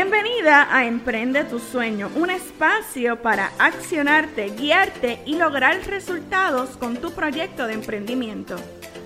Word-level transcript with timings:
Bienvenida 0.00 0.68
a 0.70 0.84
Emprende 0.84 1.42
tu 1.42 1.58
Sueño, 1.58 2.08
un 2.14 2.30
espacio 2.30 3.20
para 3.20 3.50
accionarte, 3.58 4.50
guiarte 4.50 5.20
y 5.26 5.34
lograr 5.34 5.76
resultados 5.88 6.76
con 6.76 6.98
tu 6.98 7.10
proyecto 7.10 7.66
de 7.66 7.72
emprendimiento. 7.72 8.54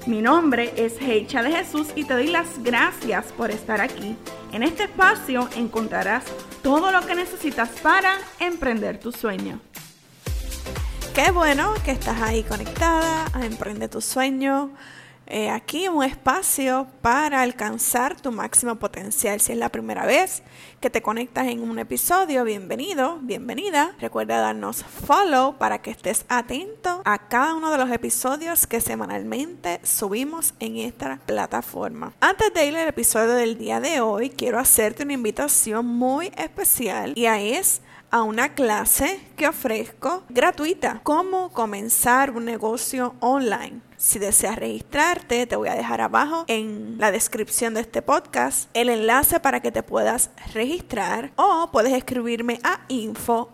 Mi 0.06 0.20
nombre 0.20 0.74
es 0.76 1.00
Heicha 1.00 1.42
de 1.42 1.50
Jesús 1.50 1.88
y 1.96 2.04
te 2.04 2.12
doy 2.12 2.26
las 2.26 2.62
gracias 2.62 3.32
por 3.32 3.50
estar 3.50 3.80
aquí. 3.80 4.18
En 4.52 4.62
este 4.62 4.82
espacio 4.82 5.48
encontrarás 5.56 6.24
todo 6.62 6.92
lo 6.92 7.00
que 7.06 7.14
necesitas 7.14 7.70
para 7.82 8.18
emprender 8.38 9.00
tu 9.00 9.12
sueño. 9.12 9.60
Qué 11.14 11.30
bueno 11.30 11.72
que 11.86 11.92
estás 11.92 12.20
ahí 12.20 12.42
conectada 12.42 13.24
a 13.32 13.46
Emprende 13.46 13.88
tu 13.88 14.02
Sueño. 14.02 14.70
Eh, 15.26 15.48
aquí 15.50 15.88
un 15.88 16.02
espacio 16.02 16.86
para 17.00 17.42
alcanzar 17.42 18.20
tu 18.20 18.32
máximo 18.32 18.76
potencial. 18.76 19.40
Si 19.40 19.52
es 19.52 19.58
la 19.58 19.68
primera 19.68 20.04
vez 20.04 20.42
que 20.80 20.90
te 20.90 21.00
conectas 21.00 21.46
en 21.46 21.62
un 21.62 21.78
episodio, 21.78 22.44
bienvenido, 22.44 23.18
bienvenida. 23.22 23.94
Recuerda 24.00 24.40
darnos 24.40 24.84
follow 24.84 25.56
para 25.58 25.80
que 25.80 25.90
estés 25.90 26.24
atento 26.28 27.02
a 27.04 27.28
cada 27.28 27.54
uno 27.54 27.70
de 27.70 27.78
los 27.78 27.90
episodios 27.90 28.66
que 28.66 28.80
semanalmente 28.80 29.80
subimos 29.84 30.54
en 30.60 30.76
esta 30.76 31.20
plataforma. 31.24 32.12
Antes 32.20 32.52
de 32.52 32.66
ir 32.66 32.76
al 32.76 32.88
episodio 32.88 33.34
del 33.34 33.56
día 33.56 33.80
de 33.80 34.00
hoy, 34.00 34.30
quiero 34.30 34.58
hacerte 34.58 35.04
una 35.04 35.12
invitación 35.14 35.86
muy 35.86 36.32
especial 36.36 37.12
y 37.16 37.26
es 37.26 37.80
a 38.10 38.22
una 38.22 38.50
clase 38.50 39.20
que 39.36 39.48
ofrezco 39.48 40.22
gratuita, 40.28 41.00
cómo 41.02 41.50
comenzar 41.50 42.32
un 42.32 42.44
negocio 42.44 43.14
online. 43.20 43.80
Si 44.02 44.18
deseas 44.18 44.56
registrarte, 44.56 45.46
te 45.46 45.54
voy 45.54 45.68
a 45.68 45.76
dejar 45.76 46.00
abajo 46.00 46.44
en 46.48 46.96
la 46.98 47.12
descripción 47.12 47.72
de 47.74 47.82
este 47.82 48.02
podcast 48.02 48.68
el 48.74 48.88
enlace 48.88 49.38
para 49.38 49.60
que 49.60 49.70
te 49.70 49.84
puedas 49.84 50.30
registrar 50.52 51.30
o 51.36 51.68
puedes 51.70 51.92
escribirme 51.92 52.58
a 52.64 52.80
info 52.88 53.50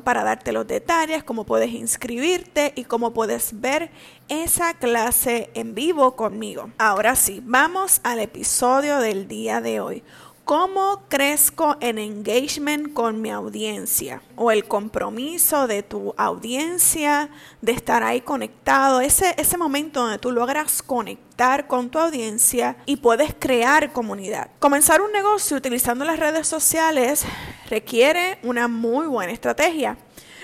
para 0.00 0.24
darte 0.24 0.50
los 0.50 0.66
detalles, 0.66 1.22
cómo 1.22 1.46
puedes 1.46 1.70
inscribirte 1.70 2.72
y 2.74 2.82
cómo 2.82 3.14
puedes 3.14 3.60
ver 3.60 3.92
esa 4.28 4.74
clase 4.74 5.48
en 5.54 5.76
vivo 5.76 6.16
conmigo. 6.16 6.72
Ahora 6.78 7.14
sí, 7.14 7.40
vamos 7.44 8.00
al 8.02 8.18
episodio 8.18 8.98
del 8.98 9.28
día 9.28 9.60
de 9.60 9.78
hoy. 9.78 10.02
¿Cómo 10.46 11.02
crezco 11.08 11.76
en 11.80 11.98
engagement 11.98 12.92
con 12.92 13.20
mi 13.20 13.32
audiencia? 13.32 14.22
O 14.36 14.52
el 14.52 14.64
compromiso 14.64 15.66
de 15.66 15.82
tu 15.82 16.14
audiencia, 16.16 17.30
de 17.62 17.72
estar 17.72 18.04
ahí 18.04 18.20
conectado, 18.20 19.00
ese, 19.00 19.34
ese 19.38 19.58
momento 19.58 20.02
donde 20.02 20.18
tú 20.18 20.30
logras 20.30 20.84
conectar 20.84 21.66
con 21.66 21.90
tu 21.90 21.98
audiencia 21.98 22.76
y 22.86 22.98
puedes 22.98 23.34
crear 23.36 23.92
comunidad. 23.92 24.50
Comenzar 24.60 25.00
un 25.00 25.10
negocio 25.10 25.56
utilizando 25.56 26.04
las 26.04 26.20
redes 26.20 26.46
sociales 26.46 27.24
requiere 27.68 28.38
una 28.44 28.68
muy 28.68 29.08
buena 29.08 29.32
estrategia 29.32 29.98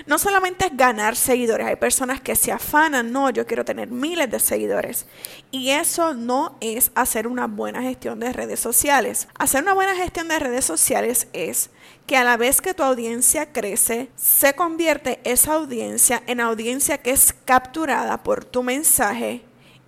no 0.06 0.18
solamente 0.18 0.66
es 0.66 0.76
ganar 0.76 1.16
seguidores, 1.16 1.66
hay 1.66 1.76
personas 1.76 2.20
que 2.20 2.36
se 2.36 2.52
afanan, 2.52 3.12
no, 3.12 3.30
yo 3.30 3.46
quiero 3.46 3.64
tener 3.64 3.88
miles 3.88 4.30
de 4.30 4.40
seguidores. 4.40 5.06
Y 5.50 5.70
eso 5.70 6.14
no 6.14 6.56
es 6.60 6.90
hacer 6.94 7.26
una 7.26 7.46
buena 7.46 7.82
gestión 7.82 8.20
de 8.20 8.32
redes 8.32 8.60
sociales. 8.60 9.28
Hacer 9.38 9.62
una 9.62 9.74
buena 9.74 9.94
gestión 9.94 10.28
de 10.28 10.38
redes 10.38 10.64
sociales 10.64 11.28
es 11.32 11.70
que 12.06 12.16
a 12.16 12.24
la 12.24 12.36
vez 12.36 12.60
que 12.60 12.74
tu 12.74 12.82
audiencia 12.82 13.52
crece, 13.52 14.10
se 14.16 14.54
convierte 14.54 15.20
esa 15.24 15.54
audiencia 15.54 16.22
en 16.26 16.40
audiencia 16.40 16.98
que 16.98 17.10
es 17.10 17.34
capturada 17.44 18.22
por 18.22 18.44
tu 18.44 18.62
mensaje 18.62 19.42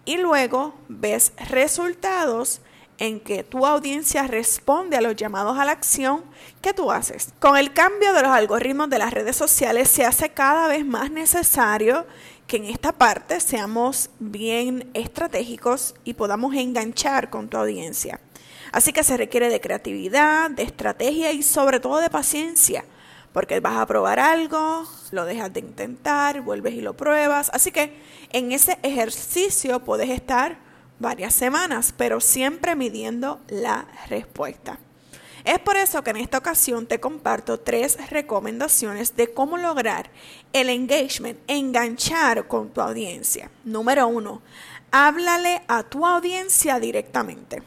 y 0.04 0.18
luego 0.18 0.74
ves 0.88 1.32
resultados 1.50 2.60
en 2.98 3.20
que 3.20 3.42
tu 3.42 3.66
audiencia 3.66 4.26
responde 4.26 4.96
a 4.96 5.00
los 5.00 5.16
llamados 5.16 5.58
a 5.58 5.64
la 5.64 5.72
acción 5.72 6.24
que 6.60 6.72
tú 6.72 6.90
haces. 6.90 7.32
Con 7.40 7.56
el 7.56 7.72
cambio 7.72 8.12
de 8.12 8.22
los 8.22 8.30
algoritmos 8.30 8.88
de 8.90 8.98
las 8.98 9.12
redes 9.12 9.36
sociales 9.36 9.88
se 9.88 10.05
hace 10.05 10.30
cada 10.30 10.68
vez 10.68 10.84
más 10.84 11.10
necesario 11.10 12.06
que 12.46 12.58
en 12.58 12.66
esta 12.66 12.92
parte 12.92 13.40
seamos 13.40 14.10
bien 14.18 14.90
estratégicos 14.94 15.94
y 16.04 16.14
podamos 16.14 16.54
enganchar 16.54 17.30
con 17.30 17.48
tu 17.48 17.56
audiencia. 17.56 18.20
Así 18.70 18.92
que 18.92 19.04
se 19.04 19.16
requiere 19.16 19.48
de 19.48 19.60
creatividad, 19.60 20.50
de 20.50 20.64
estrategia 20.64 21.33
y 21.33 21.42
sobre 21.42 21.80
todo 21.80 21.98
de 21.98 22.10
paciencia, 22.10 22.84
porque 23.33 23.60
vas 23.60 23.78
a 23.78 23.86
probar 23.86 24.18
algo, 24.18 24.84
lo 25.10 25.24
dejas 25.24 25.52
de 25.52 25.60
intentar, 25.60 26.40
vuelves 26.40 26.74
y 26.74 26.80
lo 26.80 26.96
pruebas. 26.96 27.50
Así 27.54 27.70
que 27.70 27.96
en 28.33 28.52
ese 28.52 28.78
ejercicio 28.83 29.80
puedes 29.84 30.10
estar 30.10 30.58
varias 30.98 31.34
semanas, 31.34 31.94
pero 31.96 32.20
siempre 32.20 32.74
midiendo 32.74 33.40
la 33.48 33.86
respuesta. 34.08 34.78
Es 35.44 35.58
por 35.58 35.77
eso 35.77 36.02
que 36.02 36.10
en 36.10 36.16
esta 36.16 36.38
ocasión 36.38 36.86
te 36.86 37.00
comparto 37.00 37.60
tres 37.60 37.98
recomendaciones 38.10 39.14
de 39.14 39.34
cómo 39.34 39.58
lograr 39.58 40.10
el 40.54 40.70
engagement, 40.70 41.38
enganchar 41.48 42.48
con 42.48 42.70
tu 42.70 42.80
audiencia. 42.80 43.50
Número 43.62 44.08
uno, 44.08 44.40
háblale 44.90 45.62
a 45.68 45.83
tu 45.83 46.06
audiencia 46.06 46.80
directamente. 46.80 47.62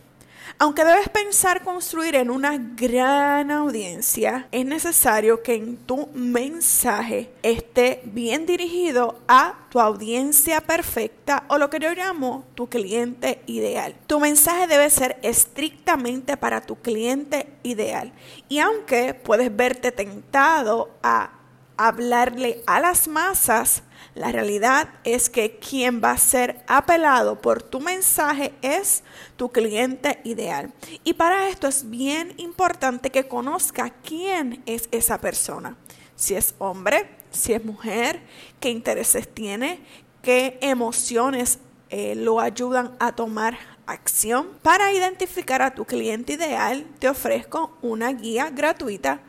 Aunque 0.60 0.84
debes 0.84 1.10
pensar 1.10 1.64
construir 1.64 2.16
en 2.16 2.30
una 2.30 2.58
gran 2.58 3.52
audiencia, 3.52 4.48
es 4.52 4.66
necesario 4.66 5.44
que 5.44 5.56
en 5.56 5.78
tu 5.78 6.08
mensaje 6.14 7.32
esté 7.44 8.02
bien 8.06 8.46
dirigido 8.46 9.20
a 9.28 9.68
tu 9.70 9.80
audiencia 9.80 10.62
perfecta 10.62 11.44
o 11.50 11.58
lo 11.58 11.70
que 11.70 11.80
yo 11.80 11.94
llamo 11.94 12.46
tu 12.56 12.68
cliente 12.68 13.42
ideal. 13.46 13.96
Tu 14.08 14.20
mensaje 14.20 14.68
debe 14.68 14.90
ser 14.90 15.18
estrictamente 15.22 16.38
para 16.38 16.62
tu 16.62 16.76
cliente 16.78 17.48
ideal. 17.64 18.14
Y 18.50 18.60
aunque 18.60 19.14
puedes 19.14 19.56
verte 19.56 19.92
tentado 19.92 20.90
a 21.04 21.37
hablarle 21.78 22.64
a 22.66 22.80
las 22.80 23.08
masas, 23.08 23.84
la 24.16 24.32
realidad 24.32 24.90
es 25.04 25.30
que 25.30 25.60
quien 25.60 26.02
va 26.04 26.12
a 26.12 26.18
ser 26.18 26.64
apelado 26.68 27.40
por 27.40 27.62
tu 27.62 27.80
mensaje 27.80 28.54
es 28.62 29.04
tu 29.36 29.50
cliente 29.50 30.20
ideal. 30.24 30.74
Y 31.04 31.14
para 31.14 31.50
esto 31.50 31.68
es 31.68 31.90
bien 31.90 32.34
importante 32.38 33.12
que 33.12 33.28
conozca 33.28 33.92
quién 34.04 34.64
es 34.66 34.90
esa 34.92 35.20
persona. 35.20 35.78
Si 36.16 36.34
es 36.34 36.56
hombre, 36.58 37.10
si 37.30 37.54
es 37.54 37.64
mujer, 37.64 38.22
qué 38.60 38.70
intereses 38.70 39.32
tiene, 39.32 39.80
qué 40.24 40.58
emociones 40.62 41.60
eh, 41.90 42.16
lo 42.16 42.40
ayudan 42.40 42.96
a 43.00 43.16
tomar 43.16 43.58
acción. 43.86 44.50
Para 44.64 44.92
identificar 44.92 45.62
a 45.62 45.76
tu 45.76 45.86
cliente 45.86 46.34
ideal, 46.34 46.88
te 46.98 47.08
ofrezco 47.08 47.78
una 47.82 48.12
guía 48.14 48.50
gratuita 48.50 49.22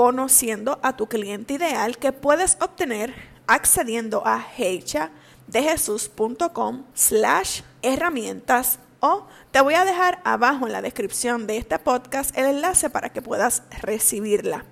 conociendo 0.00 0.80
a 0.82 0.96
tu 0.96 1.08
cliente 1.08 1.52
ideal 1.52 1.98
que 1.98 2.10
puedes 2.10 2.56
obtener 2.62 3.12
accediendo 3.46 4.22
a 4.24 4.42
heichadejesús.com 4.56 6.84
slash 6.94 7.60
herramientas 7.82 8.78
o 9.00 9.26
te 9.50 9.60
voy 9.60 9.74
a 9.74 9.84
dejar 9.84 10.22
abajo 10.24 10.66
en 10.66 10.72
la 10.72 10.80
descripción 10.80 11.46
de 11.46 11.58
este 11.58 11.78
podcast 11.78 12.34
el 12.34 12.46
enlace 12.46 12.88
para 12.88 13.10
que 13.10 13.20
puedas 13.20 13.62
recibirla. 13.82 14.64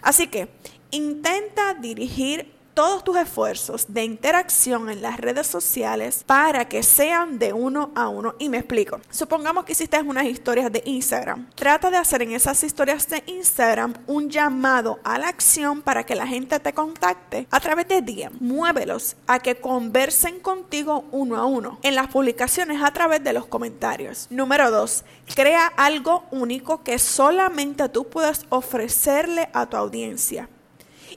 Así 0.00 0.28
que 0.28 0.48
intenta 0.92 1.74
dirigir 1.74 2.54
todos 2.78 3.02
tus 3.02 3.16
esfuerzos 3.16 3.86
de 3.92 4.04
interacción 4.04 4.88
en 4.88 5.02
las 5.02 5.18
redes 5.18 5.48
sociales 5.48 6.22
para 6.24 6.68
que 6.68 6.84
sean 6.84 7.36
de 7.40 7.52
uno 7.52 7.90
a 7.96 8.08
uno. 8.08 8.36
Y 8.38 8.48
me 8.48 8.58
explico. 8.58 9.00
Supongamos 9.10 9.64
que 9.64 9.72
hiciste 9.72 10.00
unas 10.00 10.26
historias 10.26 10.70
de 10.70 10.84
Instagram. 10.86 11.50
Trata 11.56 11.90
de 11.90 11.96
hacer 11.96 12.22
en 12.22 12.30
esas 12.30 12.62
historias 12.62 13.08
de 13.08 13.24
Instagram 13.26 13.94
un 14.06 14.30
llamado 14.30 15.00
a 15.02 15.18
la 15.18 15.26
acción 15.26 15.82
para 15.82 16.06
que 16.06 16.14
la 16.14 16.28
gente 16.28 16.60
te 16.60 16.72
contacte 16.72 17.48
a 17.50 17.58
través 17.58 17.88
de 17.88 18.00
DM. 18.00 18.36
Muévelos 18.38 19.16
a 19.26 19.40
que 19.40 19.56
conversen 19.56 20.38
contigo 20.38 21.04
uno 21.10 21.36
a 21.36 21.46
uno. 21.46 21.80
En 21.82 21.96
las 21.96 22.06
publicaciones 22.06 22.80
a 22.80 22.92
través 22.92 23.24
de 23.24 23.32
los 23.32 23.46
comentarios. 23.46 24.28
Número 24.30 24.70
dos, 24.70 25.04
crea 25.34 25.66
algo 25.66 26.26
único 26.30 26.84
que 26.84 27.00
solamente 27.00 27.88
tú 27.88 28.08
puedas 28.08 28.46
ofrecerle 28.50 29.48
a 29.52 29.66
tu 29.66 29.76
audiencia. 29.76 30.48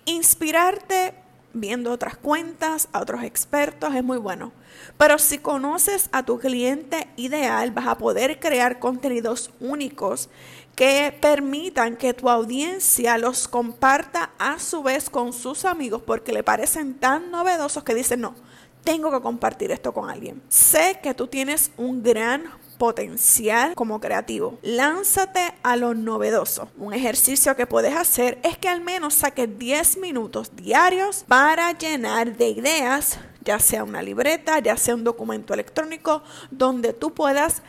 Inspirarte 0.05 1.20
viendo 1.53 1.91
otras 1.91 2.17
cuentas, 2.17 2.89
a 2.91 2.99
otros 2.99 3.23
expertos, 3.23 3.93
es 3.95 4.03
muy 4.03 4.17
bueno. 4.17 4.51
Pero 4.97 5.17
si 5.17 5.37
conoces 5.37 6.09
a 6.11 6.23
tu 6.23 6.39
cliente 6.39 7.07
ideal, 7.15 7.71
vas 7.71 7.87
a 7.87 7.97
poder 7.97 8.39
crear 8.39 8.79
contenidos 8.79 9.51
únicos 9.59 10.29
que 10.75 11.15
permitan 11.21 11.97
que 11.97 12.13
tu 12.13 12.29
audiencia 12.29 13.17
los 13.17 13.47
comparta 13.47 14.31
a 14.39 14.59
su 14.59 14.83
vez 14.83 15.09
con 15.09 15.33
sus 15.33 15.65
amigos 15.65 16.01
porque 16.01 16.33
le 16.33 16.43
parecen 16.43 16.95
tan 16.95 17.29
novedosos 17.31 17.83
que 17.83 17.93
dicen, 17.93 18.21
no, 18.21 18.35
tengo 18.83 19.11
que 19.11 19.21
compartir 19.21 19.71
esto 19.71 19.93
con 19.93 20.09
alguien. 20.09 20.41
Sé 20.49 20.99
que 21.03 21.13
tú 21.13 21.27
tienes 21.27 21.71
un 21.77 22.01
gran 22.01 22.45
potencial 22.81 23.75
como 23.75 23.99
creativo. 23.99 24.57
Lánzate 24.63 25.53
a 25.61 25.75
lo 25.75 25.93
novedoso. 25.93 26.67
Un 26.79 26.95
ejercicio 26.95 27.55
que 27.55 27.67
puedes 27.67 27.95
hacer 27.95 28.39
es 28.41 28.57
que 28.57 28.69
al 28.69 28.81
menos 28.81 29.13
saques 29.13 29.59
10 29.59 29.97
minutos 29.97 30.55
diarios 30.55 31.23
para 31.27 31.77
llenar 31.77 32.35
de 32.37 32.47
ideas, 32.49 33.19
ya 33.45 33.59
sea 33.59 33.83
una 33.83 34.01
libreta, 34.01 34.57
ya 34.57 34.77
sea 34.77 34.95
un 34.95 35.03
documento 35.03 35.53
electrónico, 35.53 36.23
donde 36.49 36.93
tú 36.93 37.13
puedas 37.13 37.61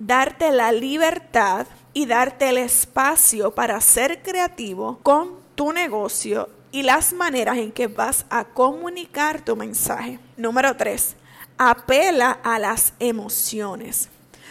darte 0.00 0.50
la 0.50 0.72
libertad 0.72 1.68
y 1.92 2.06
darte 2.06 2.48
el 2.48 2.58
espacio 2.58 3.52
para 3.52 3.80
ser 3.80 4.20
creativo 4.20 4.98
con 5.04 5.36
tu 5.54 5.72
negocio 5.72 6.48
y 6.72 6.82
las 6.82 7.12
maneras 7.12 7.56
en 7.58 7.70
que 7.70 7.86
vas 7.86 8.26
a 8.30 8.46
comunicar 8.46 9.42
tu 9.42 9.54
mensaje. 9.54 10.18
Número 10.36 10.76
3. 10.76 11.14
Apela 11.56 12.32
a 12.42 12.58
las 12.58 12.94
emociones. 12.98 14.08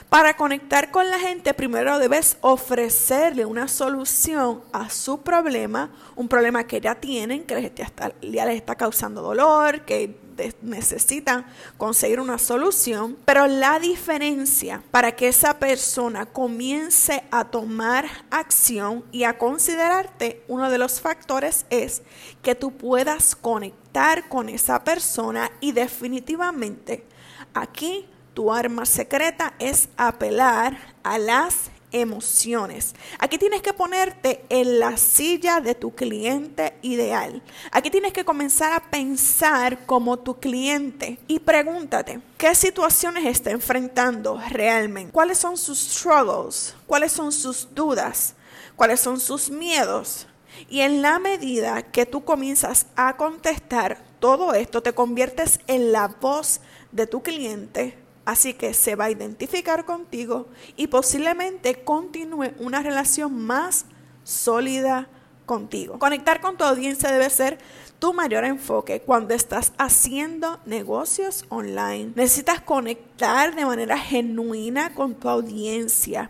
Para 0.08 0.38
conectar 0.38 0.92
con 0.92 1.10
la 1.10 1.20
gente, 1.20 1.54
primero 1.54 2.00
debes 2.00 2.38
ofrecerle 2.42 3.46
una 3.46 3.68
solución 3.68 4.62
a 4.72 4.90
su 4.90 5.22
problema, 5.22 5.92
un 6.16 6.28
problema 6.28 6.66
que 6.66 6.80
ya 6.80 6.96
tienen, 6.96 7.44
que 7.44 7.72
ya 8.22 8.46
les 8.46 8.56
está 8.56 8.76
causando 8.76 9.22
dolor, 9.22 9.82
que 9.82 10.30
necesitan 10.62 11.46
conseguir 11.78 12.20
una 12.20 12.38
solución, 12.38 13.18
pero 13.26 13.48
la 13.48 13.80
diferencia 13.80 14.82
para 14.92 15.16
que 15.16 15.28
esa 15.28 15.60
persona 15.60 16.26
comience 16.26 17.24
a 17.32 17.46
tomar 17.46 18.06
acción 18.32 19.04
y 19.12 19.24
a 19.24 19.38
considerarte, 19.38 20.44
uno 20.48 20.70
de 20.70 20.78
los 20.78 21.02
factores 21.02 21.66
es 21.70 22.02
que 22.42 22.56
tú 22.56 22.72
puedas 22.72 23.36
conectar 23.36 24.30
con 24.30 24.50
esa 24.50 24.84
persona 24.84 25.52
y 25.60 25.72
definitivamente 25.72 27.06
aquí 27.54 28.08
tu 28.40 28.54
arma 28.54 28.86
secreta 28.86 29.54
es 29.60 29.90
apelar 29.98 30.78
a 31.04 31.18
las 31.18 31.72
emociones. 31.92 32.96
Aquí 33.20 33.38
tienes 33.38 33.62
que 33.62 33.74
ponerte 33.74 34.46
en 34.48 34.80
la 34.80 34.96
silla 34.96 35.60
de 35.60 35.76
tu 35.76 35.94
cliente 35.94 36.74
ideal. 36.82 37.44
Aquí 37.70 37.90
tienes 37.90 38.14
que 38.14 38.24
comenzar 38.24 38.72
a 38.72 38.90
pensar 38.90 39.86
como 39.86 40.20
tu 40.20 40.40
cliente 40.40 41.20
y 41.28 41.40
pregúntate, 41.40 42.22
¿qué 42.38 42.56
situaciones 42.56 43.26
está 43.26 43.52
enfrentando 43.52 44.40
realmente? 44.52 45.12
¿Cuáles 45.12 45.38
son 45.38 45.58
sus 45.58 45.78
struggles? 45.78 46.76
¿Cuáles 46.88 47.12
son 47.12 47.34
sus 47.34 47.68
dudas? 47.76 48.36
¿Cuáles 48.78 49.02
son 49.02 49.20
sus 49.20 49.50
miedos? 49.50 50.28
Y 50.70 50.80
en 50.80 51.02
la 51.02 51.20
medida 51.20 51.82
que 51.82 52.06
tú 52.06 52.24
comienzas 52.24 52.86
a 52.96 53.18
contestar 53.18 54.02
todo 54.22 54.54
esto, 54.54 54.82
te 54.82 54.94
conviertes 54.94 55.60
en 55.68 55.92
la 55.92 56.08
voz 56.08 56.62
de 56.94 57.06
tu 57.06 57.22
cliente 57.22 57.98
Así 58.30 58.54
que 58.54 58.76
se 58.76 58.96
va 58.96 59.06
a 59.06 59.10
identificar 59.10 59.86
contigo 59.86 60.46
y 60.78 60.86
posiblemente 60.86 61.84
continúe 61.84 62.52
una 62.60 62.84
relación 62.84 63.34
más 63.34 63.86
sólida 64.24 65.08
contigo. 65.48 65.98
Conectar 65.98 66.40
con 66.40 66.56
tu 66.56 66.64
audiencia 66.64 67.12
debe 67.12 67.28
ser 67.32 67.58
tu 67.98 68.14
mayor 68.14 68.46
enfoque 68.46 69.02
cuando 69.02 69.34
estás 69.34 69.74
haciendo 69.80 70.60
negocios 70.68 71.44
online. 71.50 72.12
Necesitas 72.14 72.62
conectar 72.62 73.56
de 73.56 73.66
manera 73.66 73.98
genuina 73.98 74.94
con 74.94 75.16
tu 75.16 75.28
audiencia. 75.28 76.30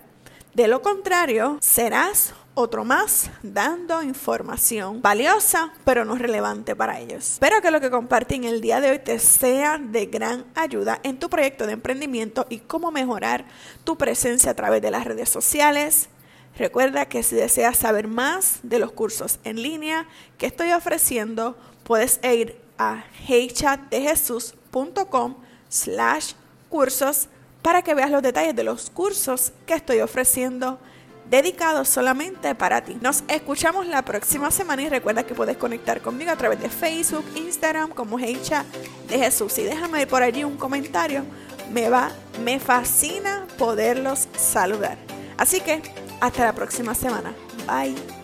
De 0.53 0.69
lo 0.69 0.81
contrario, 0.81 1.57
serás 1.59 2.33
otro 2.59 2.83
más 2.83 3.29
dando 3.41 4.03
información 4.03 5.01
valiosa 5.01 5.71
pero 5.85 6.03
no 6.05 6.15
relevante 6.15 6.75
para 6.75 6.99
ellos. 6.99 7.33
Espero 7.33 7.61
que 7.61 7.71
lo 7.71 7.81
que 7.81 7.89
compartí 7.89 8.35
en 8.35 8.43
el 8.43 8.61
día 8.61 8.81
de 8.81 8.91
hoy 8.91 8.99
te 8.99 9.17
sea 9.19 9.77
de 9.77 10.07
gran 10.07 10.45
ayuda 10.55 10.99
en 11.03 11.19
tu 11.19 11.29
proyecto 11.29 11.65
de 11.65 11.71
emprendimiento 11.73 12.45
y 12.49 12.59
cómo 12.59 12.91
mejorar 12.91 13.45
tu 13.83 13.97
presencia 13.97 14.51
a 14.51 14.55
través 14.55 14.81
de 14.81 14.91
las 14.91 15.05
redes 15.05 15.29
sociales. 15.29 16.09
Recuerda 16.57 17.05
que 17.05 17.23
si 17.23 17.35
deseas 17.35 17.77
saber 17.77 18.07
más 18.07 18.59
de 18.63 18.79
los 18.79 18.91
cursos 18.91 19.39
en 19.43 19.61
línea 19.61 20.07
que 20.37 20.45
estoy 20.45 20.71
ofreciendo, 20.73 21.57
puedes 21.83 22.19
ir 22.23 22.59
a 22.77 23.03
heychatdejesus.com 23.27 25.35
slash 25.69 26.33
cursos 26.69 27.29
para 27.61 27.81
que 27.81 27.93
veas 27.93 28.11
los 28.11 28.21
detalles 28.21 28.55
de 28.55 28.63
los 28.63 28.89
cursos 28.89 29.51
que 29.65 29.75
estoy 29.75 29.99
ofreciendo 29.99 30.79
dedicado 31.29 31.85
solamente 31.85 32.55
para 32.55 32.83
ti. 32.83 32.97
Nos 33.01 33.23
escuchamos 33.27 33.85
la 33.87 34.03
próxima 34.03 34.51
semana 34.51 34.81
y 34.81 34.89
recuerda 34.89 35.23
que 35.23 35.35
puedes 35.35 35.57
conectar 35.57 36.01
conmigo 36.01 36.31
a 36.31 36.35
través 36.35 36.59
de 36.59 36.69
Facebook, 36.69 37.25
Instagram 37.35 37.91
como 37.91 38.19
Hecha 38.19 38.65
de 39.07 39.19
Jesús. 39.19 39.57
Y 39.59 39.63
déjame 39.63 40.07
por 40.07 40.23
allí 40.23 40.43
un 40.43 40.57
comentario. 40.57 41.23
Me 41.71 41.89
va, 41.89 42.11
me 42.43 42.59
fascina 42.59 43.45
poderlos 43.57 44.27
saludar. 44.37 44.97
Así 45.37 45.61
que 45.61 45.81
hasta 46.19 46.45
la 46.45 46.53
próxima 46.53 46.95
semana. 46.95 47.33
Bye. 47.67 48.18